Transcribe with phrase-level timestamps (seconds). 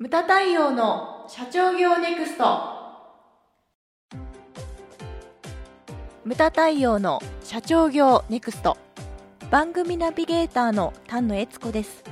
[0.00, 2.44] ムタ太陽の社長業ネクスト。
[6.24, 8.76] ムタ太陽の社長業ネクスト。
[9.50, 12.04] 番組ナビゲーターの丹野悦子です。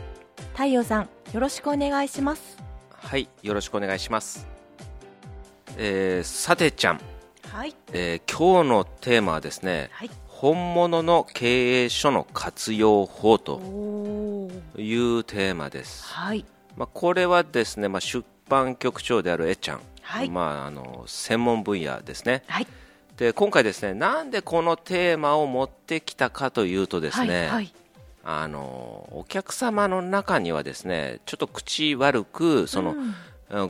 [0.54, 2.58] 太陽さんよろしくお願いします。
[2.90, 4.48] はいよろしくお願いします。
[5.76, 7.00] えー、さてちゃん、
[7.52, 13.60] はい、えー、今日のテーマはですね、はい、本物の経営書の活用法と
[14.76, 16.44] いうテーマです、はい、
[16.76, 20.30] まあ、これはですね、まあ、出版局長であるえちゃん、はい。
[20.30, 22.66] まあ、あの専門分野ですね、はい、
[23.16, 27.72] で今回ですねなんでこのテーマを持ってきたかというとですね、はい、
[28.22, 33.14] あのお客様の中にはですねちょっと口悪くその、うん。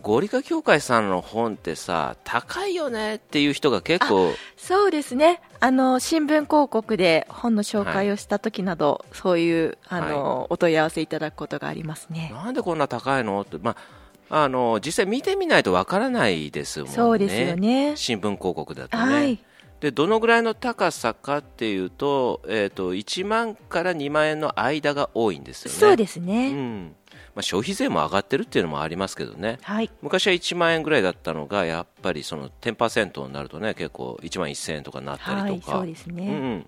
[0.03, 12.31] 合理化協会さんの本ってさ高いよねっていう人が結構そうですねあの新聞広告で本の紹介をした時など、そういうあの、お問い合わせいただくことがありますね。
[12.33, 13.41] なんでこんな高いの？
[13.41, 13.77] って、ま
[14.31, 16.95] あ、あの実際見てみないとわからないですもんね。
[16.95, 17.97] そうですよね。
[17.97, 19.39] 新聞広告だとね、はい。
[19.81, 25.79] でどのぐらいの高さかっていうと,、えー、と1万から2万円の間が多いんですよね。
[25.79, 26.97] そうですね、うん
[27.37, 29.59] まあ、消費税も上がってるっていうのもありますけどね。
[29.61, 29.91] はい。
[30.01, 36.67] 昔は1万円ぐらいだったのがやっぱりその10%になるとね結構1万1000円とかになったはいりとか、そうですね、うんうん。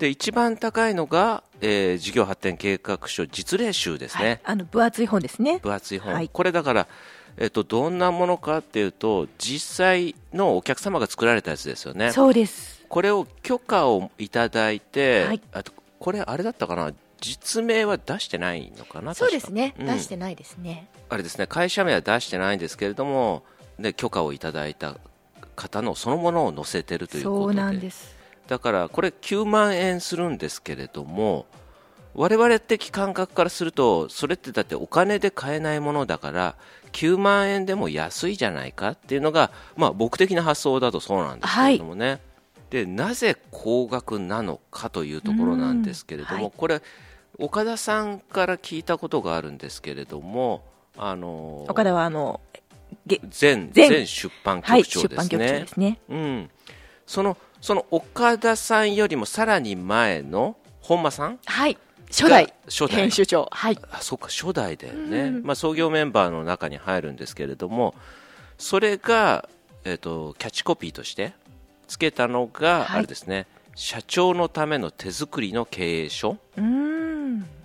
[0.00, 5.60] で一番高いのが、えー事業発展計画書実例集ですね、はい、あの分厚い本ですね。
[5.62, 6.28] 分厚い本、はい。
[6.28, 6.88] これだから、
[7.36, 12.10] えっと、どんなものかっていうと実際のお客様が作られたやつですよね。
[12.10, 12.84] そうです。
[12.88, 15.40] これを許可をいただいて、はい。
[15.52, 16.92] あとこれあれだったかな？
[17.20, 19.86] 実名は出してないのかなそうですね、うん。
[19.86, 20.88] 出してないですね。
[21.08, 23.44] あれですね会社名は出してないんですけれども、
[23.78, 24.96] ね、許可をいただいた
[25.54, 27.44] 方のそのものを載せてるということで。
[27.44, 28.16] そうなんです。
[28.46, 31.46] だからこれ9万円するんですけれども
[32.14, 36.56] 我々的感覚からするとそれってだってお金で買えないものだから
[36.92, 42.20] 9万円でも安いじゃないかっていうのが、まあ、僕的な発想だとそうなんですけれどもね、
[42.70, 46.42] でなぜ高額なのかというところなんですけれども、うん。
[46.44, 46.52] はい。
[46.56, 46.82] これ
[47.38, 50.64] 岡田さんから聞いたことがあるんですけれども
[50.96, 52.40] あの岡田はあの
[53.06, 55.38] げ前前前出版はい局長ですね。
[55.38, 55.98] ですね。
[56.08, 56.50] うん、
[57.06, 61.38] そのその岡田さんよりもさらに前の本間さん？
[61.44, 61.76] はい。
[62.08, 62.96] 初代が初代。
[62.96, 63.48] 編集長。
[63.50, 63.78] はい。
[63.90, 65.42] あそうか初代だよね、うん。
[65.42, 67.94] まあ、創業メンバーの中に入るんですけれども
[68.56, 69.48] それが、
[69.84, 71.32] えー、とキャッチコピーとして
[71.88, 72.98] つけたのが、はい。
[72.98, 73.46] あれですね。
[73.74, 76.38] 社長のための手作りの経営書。
[76.56, 77.05] うーん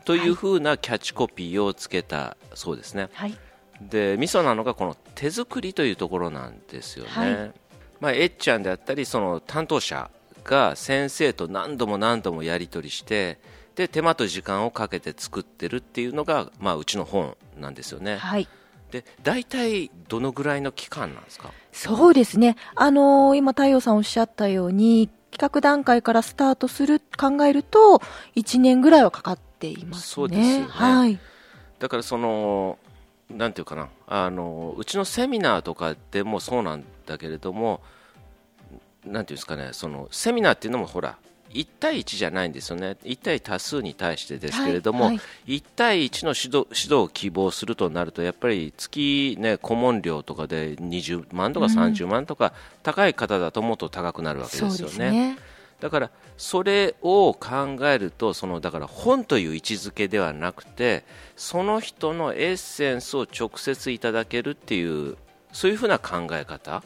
[0.05, 3.37] というふうなキャッチコピーをつけたそうですね、はい。
[3.81, 7.51] でミソなのがこの手作りというところなんですよね、はい。
[7.99, 10.09] まあ、えっちゃんであったりその担当者
[10.43, 13.39] が先生と何度も何度もやり取りして
[13.75, 18.17] で手間と時間をかけて作ってるっていうのが、まあ、うちの本なんですよね。
[18.17, 18.47] はい。
[18.91, 21.51] で大体どのぐらいの期間なんですか？
[21.71, 22.57] そうですね。
[22.75, 28.01] あのー今太陽さんおっしゃったように企画段階からスタートする考えると
[28.35, 30.03] 1年ぐらいはかかっていますね。
[30.03, 30.65] そうですよね。
[30.67, 31.19] はい。
[31.79, 32.77] だからその
[33.29, 37.81] なんていうかなあのうちのセミナーとかでもそうなんだけれども
[39.05, 41.17] なんていうんですかねそのセミナーっていうのもほら
[41.53, 42.97] 1対1じゃないんですよね。
[43.03, 55.37] 1対多数に対してですけれども、はいは1対1の指導指導を希望するとなるとやっぱり月、ね、顧問料とかで20万とか30万とか、高い方だともっと高くなるわけですよですね
[55.81, 61.03] だからそれを考えるとそのだから本という位置づけではなくて
[61.35, 65.17] その人のエッセンスを直接いただけるっていう
[65.51, 66.83] そういうふうな考え方。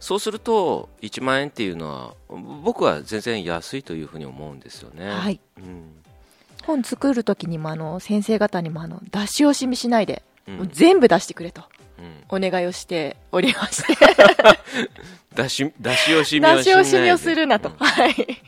[0.00, 2.14] そうすると1万円っていうのは
[2.64, 5.08] 僕は全然安いというふうに思うんですよね。
[5.08, 5.40] はい。
[5.58, 5.92] うん。
[6.64, 10.70] 本作る時にもあの先生方にもあの出し惜しみしないで、うん。
[10.72, 11.62] 全部出してくれと。
[11.76, 11.81] うん
[12.28, 13.96] お願いをしておりまして。
[15.34, 17.74] 出し出し惜しみを出し惜しみをするなと、うん。
[17.76, 18.42] はい。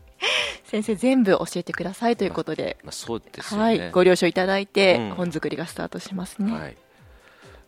[0.65, 3.88] 先生全部教えてくださいということで、まあ、そうですよはね。
[3.88, 5.10] い、ご了承いただいて、うん。
[5.14, 6.76] 本作りがスタートしますね、はい、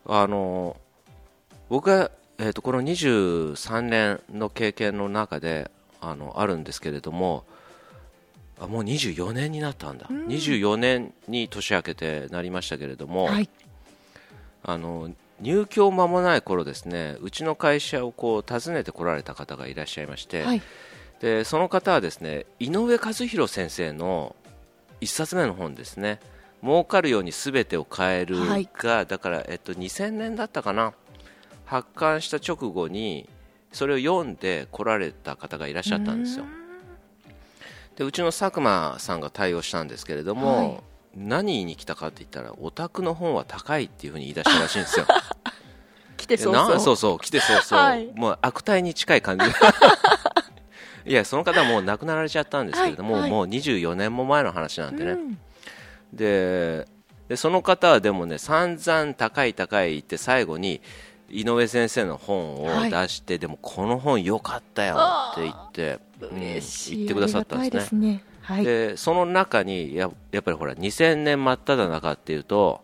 [0.07, 0.77] あの
[1.69, 5.71] 僕が、えー、とこの23年の経験の中で
[6.01, 7.45] あのあるんですけれども
[8.61, 10.27] あもう24年になったんだ、うん。
[10.27, 13.49] 24年に年明けてなりましたけれども、はい。
[14.63, 20.63] あの入居間もない頃ですねうちの会社をこう訪ねてこられた方がいらっしゃいまして、はい。
[21.21, 24.37] でその方はですね井上和弘先生の
[25.01, 26.21] 一冊目の本ですね
[26.63, 28.69] 「儲かるようにすべてを変えるが」はい。
[29.07, 30.95] だから、えっと、2000年だったかな。
[31.65, 33.29] 発刊した直後に
[33.73, 36.45] それを読んで来られた方がいらっしゃったんですよ。
[37.97, 45.07] でうちの佐久間さんが対応したんですけれども、はい何に来たかって言ったらオタクの本は高いっていうふうに言い出したらしいんですよ。
[46.17, 46.69] 来てそうそう。
[46.69, 48.07] なそうそう来てそうそう、はい。
[48.15, 49.45] もう悪態に近い感じ。
[51.07, 53.31] いやその方はもう亡くなられちゃったんですけれども、はいはい。
[53.31, 55.39] もう24年も前の話なんでね、うん。
[56.13, 56.87] で
[57.29, 60.81] でその方はでもね散々高い高い言って最後に
[61.29, 64.97] 井上先生の本を出して、でもこの本良かったよ
[65.33, 68.65] って言って、うん嬉しい、言ってくださったんですねはい。
[68.65, 72.81] でその中にややっぱりほら2000年真っ只中っていうと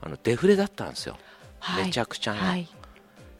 [0.00, 1.18] あのデフレだったんですよ、
[1.60, 1.84] はい。
[1.84, 2.66] めちゃくちゃな、はい。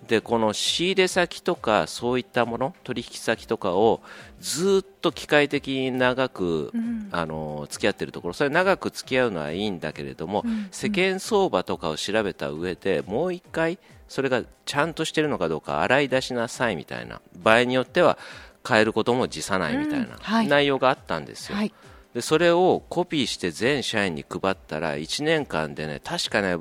[0.06, 4.02] でこの仕入れ先とかそういったもの取引先とかを
[4.38, 7.08] ずっと機械的に長く、うん。
[7.10, 8.34] あの付き合ってるところ。
[8.34, 10.68] それ長く付き合うのはいいんだけれども、うん。
[10.70, 13.78] 世間相場とかを調べた上でもう一回
[14.08, 18.18] それがちゃんとしてるのかどうか洗い出しなさいみたいな場合によっては
[18.66, 21.56] 変えることも辞さないみたいな内容があったんですよ。
[21.56, 21.72] はい。
[22.14, 26.56] でそれをコピーして全社員に配ったら1年間でね確かね、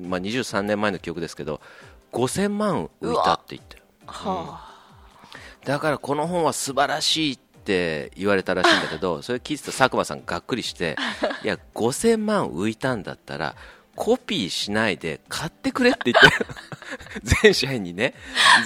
[0.00, 1.60] まあ、23年前の記憶ですけど
[2.12, 3.82] 5000万浮いたって言ってる。
[4.06, 4.72] は
[5.64, 10.96] だからこの本は素晴らしいって言われたらしいんだけど それ聞いてた佐久間さんがっくりして
[11.42, 13.56] いや5000万浮いたんだったら
[13.96, 16.46] コピーしないで買ってくれって言って
[17.42, 18.14] 全社員にね。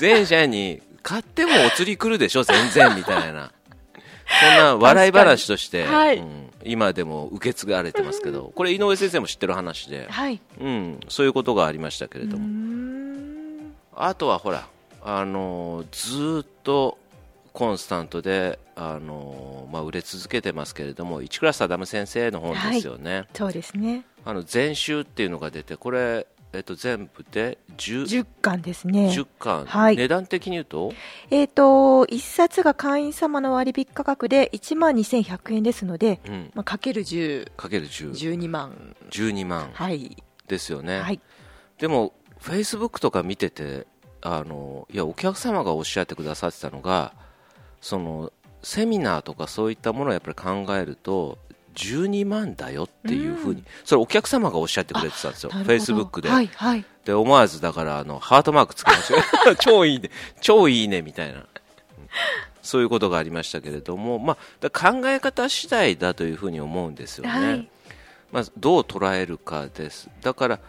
[0.00, 3.52] 全社員に買ってもお釣り来るでしょ全然みたいな。
[4.40, 6.18] そんな笑い話として、はい。
[6.18, 6.50] うん。
[6.64, 8.52] 今でも受け継がれてますけど。
[8.54, 10.06] これ井上先生も知ってる話で。
[10.10, 10.40] あ、はい。
[10.60, 12.46] うん、そういうことがありましたけれども。
[12.46, 13.74] ん。
[13.94, 14.68] あとはほら、
[15.02, 16.98] あのーずーっと
[17.52, 24.04] コンスタントで、あのーまあ、売れ続けてますけれども市倉貞先生の本ですよね、そうですね。
[24.24, 29.08] あの全集っていうのが出てこれ、えっと、全部で 10, 10巻ですね。
[29.10, 29.96] 10巻、はい。
[29.96, 30.92] 値段的に言うと？
[31.30, 31.62] えっ、と
[32.06, 36.50] 1冊が会員様の割引価格で1万2100円ですので、うん。
[36.54, 38.96] まあ、かける10かける10 12万。
[39.10, 39.70] 12万。
[39.72, 40.16] はい。
[40.46, 41.20] ですよね、はい。
[41.78, 43.86] でもフェイスブックとか見てて
[44.20, 47.12] あのいやお客様がおっしゃってくださってたのが
[47.80, 51.38] そのセミナーとかそういったものをやっぱり考えると
[51.78, 55.50] 12万だよっていうふうに、それお客様がおっしゃってくれてたんですよ。
[55.50, 56.84] フェイスブックで、はいはい。
[57.04, 60.10] で思わずだからあのハートマークつけましたよ 超いいね。
[60.40, 61.38] 超いいねみたいな。
[61.38, 61.44] うん。
[62.62, 67.70] そういうことがありましたけれども、まあ、だ考え方次第だというふうに思うんですよね、はい。
[68.32, 70.10] まあ、どう捉えるかです。
[70.20, 70.60] だから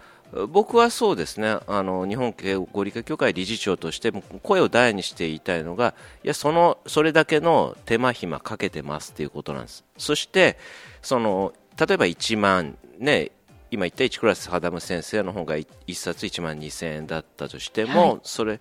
[0.50, 1.58] 僕はそうですね。
[1.68, 9.84] あの日本敬語理科協会理事長としても声を大にして言いたいのがいやそのそれだけの手間暇かけてますっていうことなんです。
[9.98, 10.58] そして
[11.02, 13.32] その例えば1万ね
[13.72, 18.20] 今言った1クラス肌ム先生の本が1冊1万2000円だったとしても、はい。
[18.24, 18.60] それ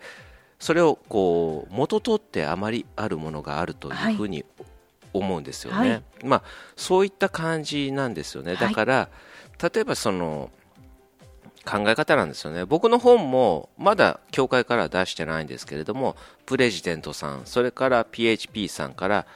[0.58, 4.44] それをこう元取ってあまりあるものがあるというふうに
[5.12, 6.02] 思うんですよね、はい。
[6.24, 6.42] まあ、
[6.76, 8.54] そういった感じなんですよね。
[8.54, 8.68] はい。
[8.68, 9.08] だから、
[9.72, 10.50] 例えばその
[11.64, 12.64] 考え方なんですよね。
[12.64, 16.16] 僕の本もまだ協会からは出してないんですけれども
[16.46, 19.26] プレジデントさんそれから PHP さんから、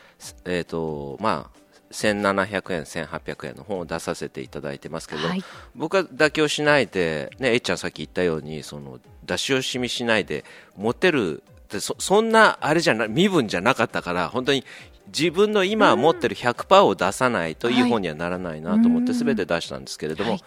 [0.45, 1.59] えーとまあ、
[1.93, 5.45] 1700円1800円の本を出させていただいてますけど、はい。
[5.75, 10.45] 僕は妥協しないで、ね、えっちゃんさっき言ったようにその出し惜しみしないで
[10.77, 14.65] 持てるってそそんなあれじゃな身分じゃなかったから本当に
[15.09, 17.83] 自分の今持ってる100%を出さないといい。
[17.83, 19.19] 本にはならないなと思ってうん。
[19.19, 20.43] 全て出したんですけれども、はい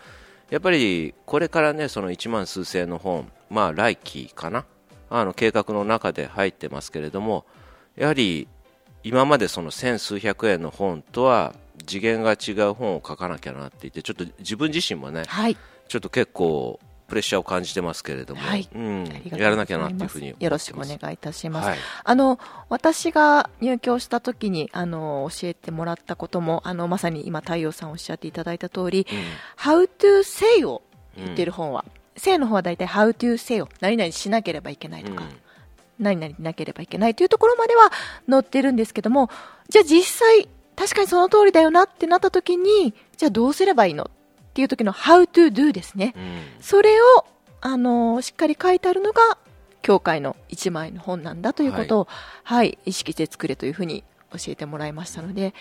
[0.55, 4.63] やっぱりこれからねその1万数千の本、まあ、来期かな？
[5.09, 7.43] あの計画の中で入ってますけれども
[7.97, 8.47] やはり
[9.03, 11.53] 今までその千数百円の本とは
[11.85, 15.57] 次元が違う本を書かなきゃなって言ってちょっと自分自身もねはい。
[15.89, 18.67] ちょっと結構プレッシャーを感じてますけれども、はい。
[18.73, 19.05] うん。
[19.31, 21.77] やらなきゃなっていうふうによろしくお願いいたします、はい。
[22.03, 29.07] あの私が入居した時にあの教えてもらったこともあのまさに今太陽さんおっしゃっていただいた通り、
[29.57, 30.81] How to say を
[31.15, 31.85] 言ってる本は、
[32.17, 35.29] say の方は大体 How to say を何々しなければいけないとか、うん。
[35.99, 37.91] 何々なければいけないというところまでは
[38.29, 39.29] 載ってるんですけども
[39.69, 44.07] じゃあ実際確かにその通りだよなってなった時にじゃあどうすればいいのっ
[44.55, 46.41] ていう時の How to do ですね、うん。
[46.61, 47.25] それを、
[47.61, 49.37] あのーしっかり書いてあるのが
[49.81, 52.07] 教会の一枚の本なんだということを、
[52.43, 52.77] はい。
[52.85, 55.53] 意識して作れというふうに教えてもらいましたので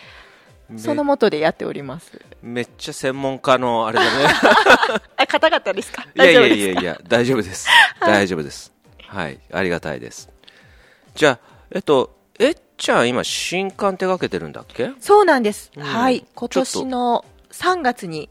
[0.69, 2.21] めそのもとでやっております。
[2.43, 4.11] めっちゃ専門家のあれだね。
[5.19, 6.07] あ硬かったですか？
[6.15, 7.69] いやいやいやいや大丈夫です
[8.01, 8.73] 大丈夫です。
[9.07, 9.39] はい。
[9.53, 10.31] ありがたいです。
[11.15, 11.39] じゃあ
[11.71, 14.91] えっとえっちゃん今新刊手掛けてるんだっけ？
[15.01, 15.83] そうなんです、うん。
[15.83, 16.25] はい。
[16.35, 18.31] 今年の3月に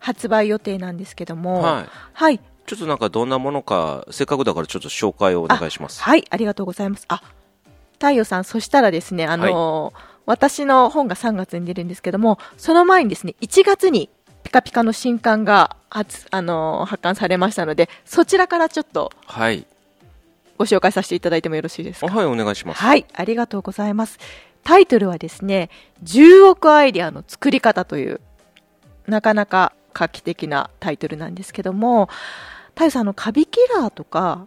[0.00, 1.62] 発売予定なんですけども。
[1.62, 1.86] はい。
[2.12, 2.40] はい。
[2.66, 6.02] ちょっとなんかどんなものかせっかくだからちょっと紹介をお願いします。
[6.02, 7.04] はい、ありがとうございます。
[7.08, 7.22] あ、
[7.94, 14.08] 太陽さん、そしたらですね、あのー私の本が3月に出るんですけども、その前にですね、1月に
[14.44, 19.66] ピカピカの新刊が発、あのー発刊されましたので、そちらからちょっと、はい。
[20.56, 22.08] ご紹介させていただいてもよろしいですか？
[22.14, 22.80] はいお願いします。
[22.80, 23.06] はい。
[23.12, 24.18] ありがとうございます。
[24.62, 25.70] タイトルはですね
[26.04, 28.20] 10億アイデアの作り方という
[29.06, 32.08] なかなか画期的なタイトルなんですけども
[32.74, 34.46] 太陽さんあのカビキラーとか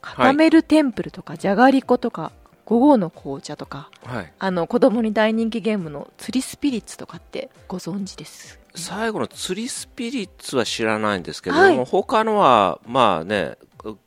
[0.00, 2.30] カタメルテンプルとか、じゃがりことか
[2.66, 4.32] 午後の紅茶とかはい。
[4.38, 8.58] あの子供に大人気ゲームの釣りスピリッツとかってご存知です？
[8.74, 11.84] 最後の釣りスピリッツは知らないんですけれども、はい。
[11.86, 13.56] 他のはまあね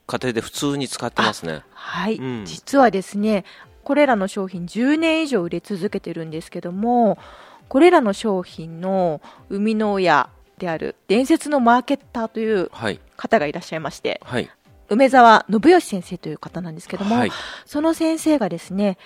[0.07, 1.61] 家庭で普通に使ってますね。
[1.71, 2.45] はい、うん。
[2.45, 3.43] 実はですね
[3.83, 7.17] これらの商品10年以上売れ続けてるんですけども
[7.69, 12.99] これらの商品の生みの親である伝説のマーケッターというはい。
[13.15, 14.49] 方がいらっしゃいましてはい。
[14.89, 17.31] 梅沢信義先生という方なんですけども、はい。
[17.65, 18.97] その先生がですね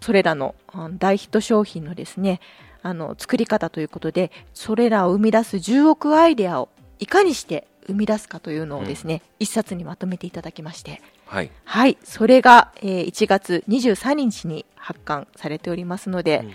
[0.00, 0.54] それらの
[0.98, 2.40] 大ヒット商品のですね
[2.82, 11.00] あの作り方ということでそれらを生み出す10億アイデアをいかにして生み出すかというのをですね、一冊にまとめていただきまして。
[11.26, 11.50] はい。
[11.64, 11.98] はい。
[12.04, 16.54] それが、えー1月23日に発刊されておりますので、うん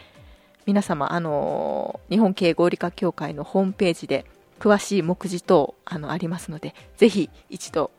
[0.66, 4.26] 皆様、あの日本経営合理化協会のホームページで
[4.60, 7.92] 詳しい目次等あのありますのでぜひ一度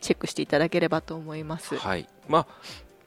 [0.00, 1.76] チェックしていただければと思います。
[1.76, 2.46] はいま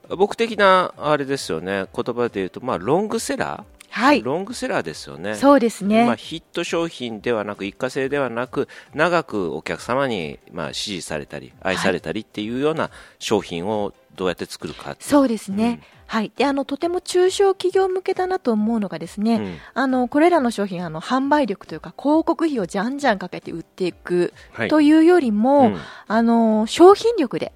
[0.10, 5.34] あ僕的なあれですよね言葉で言うとまあロングセラーはい、ロングセラーですよね。
[5.34, 6.06] そうですね。
[6.06, 15.68] まあ、ヒット商品ではなく一過性ではなく長くお客様にまあ支持されたり愛されたりっていうような商品をどうやって作るかそうですね。
[15.68, 15.80] うん。
[16.08, 16.32] はい。
[16.36, 19.58] で、あの、とても中小企業向けだなと思うのがですね、うん。
[19.74, 24.70] あの、これらの商品、あの、販売力というか、広告費をじゃんじゃんかけて売っていくはい。
[24.70, 25.78] というよりも、うん。
[26.08, 27.54] あの、商品力で、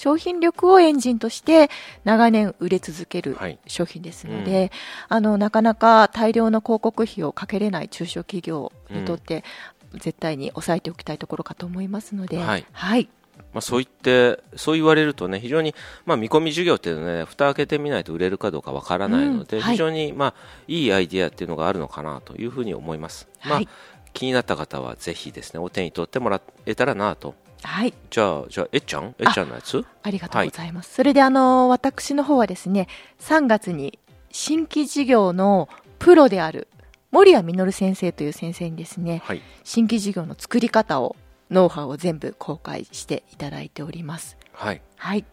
[0.00, 1.68] 商品力をエンジンとして
[2.04, 3.58] 長年売れ続けるはい。
[3.66, 4.72] 商品ですので、
[5.10, 9.44] あの、なかなか大量の広告費をかけれない中小企業にとって、
[9.92, 12.66] 絶対に抑えておきたいところかと思いますので、はい。
[12.72, 13.10] はい。
[13.52, 15.74] まあ、そう言ってそう言われるとね非常に、
[16.06, 19.62] まあ、見込み事業っていうのはね蓋開けてみないと売れるかどうかわからないので、うん。
[19.62, 19.72] はい。
[19.72, 20.34] 非常に、まあ、
[20.66, 23.68] いいアイディアっていうのがあるのかなというふうに思います、まあはい。
[24.12, 27.94] 気になった方はぜひですねお手に取ってもらえたらなとはい。
[28.10, 29.14] じゃあじゃあえっちゃん？
[29.18, 29.84] えっちゃんのやつ？
[30.02, 30.94] ありがとうございます。
[30.94, 32.88] それであの、私の方はですね、
[33.20, 33.98] 3月に
[34.30, 36.68] 新規事業のプロである
[37.10, 41.16] 森谷実先生という先生にですね、はい新規事業の作り方を、
[41.50, 44.36] ノウハウを全部公開していただいております。
[44.52, 45.24] はいはい。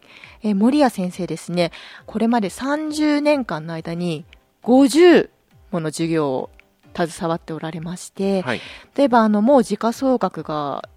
[0.44, 1.72] えー森谷先生ですね、
[2.06, 4.26] これまで30年間の間に
[4.64, 5.30] 50
[5.72, 6.50] もの事業を
[6.96, 8.62] 携わっておられまして、はい
[8.96, 10.90] 例えばあの、もう時価総額が、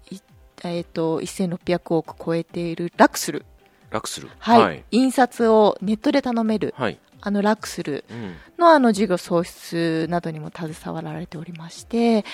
[0.69, 3.45] えっ、と、1600億超えているラクスル。
[3.91, 12.25] 楽するはい、はい、印刷をネットで頼める、はいあのラクスルうんのあの事業創出などにも携わられておりまして、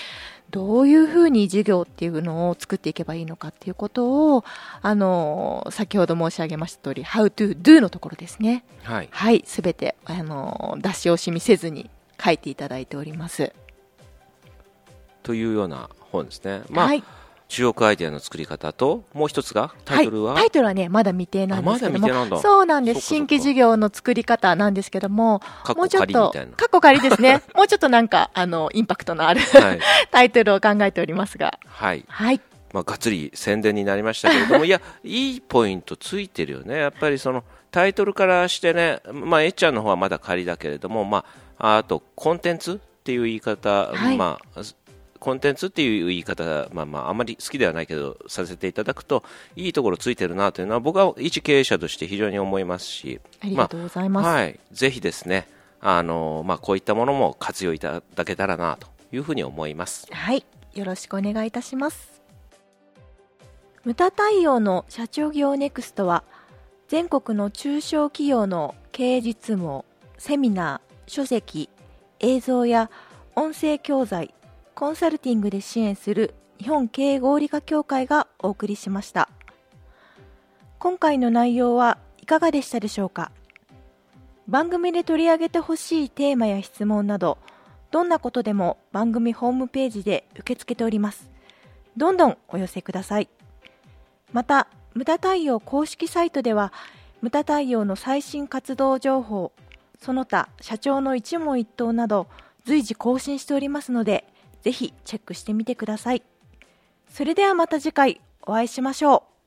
[0.50, 4.44] どういうふうに事業っていうのを作っていけばいいのかっていうことを、
[4.80, 8.64] あの、先ほど申し上げました通り、how to do のところですね。
[8.82, 11.90] はいはい、すべて、あの、出し惜しみせずに
[12.22, 13.52] 書いていただいております。
[15.22, 17.04] というような本ですねまあ、はい。
[17.48, 22.06] 中億アイデアの作り方ともう一つがタイトルは、い、タイトルはね、まだ未定なんですけども。
[22.06, 23.00] あまそうなんです。
[23.00, 25.40] 新規事業の作り方なんですけども、
[25.74, 27.42] もうちょっと、仮みたいなかっこ仮ですね。
[27.56, 29.80] もうちょっとなんか、あの、インパクトのある、はい、
[30.12, 31.58] タイトルを考えておりますが。
[31.66, 32.40] はいはい。
[32.74, 41.24] まあ、がっつり宣伝になりましたけれどもいやいいポイントついてるよねやっぱりそのタイトルからしてねまあえっちゃんの方はまだ仮だけれどもま
[41.56, 44.62] ああとコンテンツっていう言い方、はいまあ
[45.18, 49.22] コンテンツっていう言い方、まあまあ、あまり好きではないけど、させていただくと、
[49.56, 54.26] いいところついてるなというのは、僕は一経営者として非常に思いますし、ありがとうございます。
[54.26, 55.48] はい、ぜひですね、
[55.80, 60.06] あのまあ、こういったものも活用いただけたらなというふうに思います。
[60.12, 60.44] はい。
[60.74, 62.20] よろしくお願いいたします。
[63.84, 66.24] 無駄対応の社長業ネクストは、
[66.88, 69.84] 全国の中小企業の経営実務を
[70.18, 71.68] セミナー、書籍、
[72.20, 72.90] 映像や
[73.34, 74.34] 音声教材、
[74.78, 79.28] コンサルティングで支援する日本経営合理化協会がお送りしました。
[80.78, 83.32] 今回の内容はいかがでしたでしょうか？
[84.46, 87.38] 番組で取り上げてほしいテーマや質問など、
[87.90, 91.28] どんなことでも番組ホームページで受け付けております。
[91.96, 93.28] どんどんお寄せください。
[94.32, 96.72] また、無駄対応公式サイトでは、
[97.20, 99.50] 無駄対応の最新活動情報、
[100.00, 102.28] その他社長の一問一答など
[102.64, 104.24] 随時更新しておりますので、
[104.62, 106.22] ぜひチェックしてみてください。
[107.08, 109.37] それではまた次回お会いしましょう。